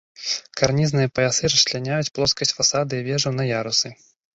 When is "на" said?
3.41-3.51